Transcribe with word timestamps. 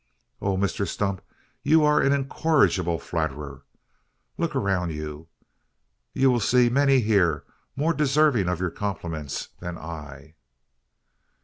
"Oh, 0.41 0.57
Mr 0.57 0.87
Stump! 0.87 1.21
you 1.61 1.83
are 1.83 2.01
an 2.01 2.11
incorrigible 2.11 2.97
flatterer! 2.97 3.65
Look 4.35 4.55
around 4.55 4.91
you! 4.91 5.27
you 6.11 6.31
will 6.31 6.39
see 6.39 6.71
many 6.71 7.01
here 7.01 7.43
more 7.75 7.93
deserving 7.93 8.49
of 8.49 8.59
your 8.59 8.71
compliments 8.71 9.49
than 9.59 9.77
I." 9.77 10.33